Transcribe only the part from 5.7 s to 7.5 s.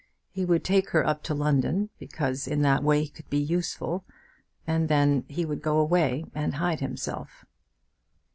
away and hide himself.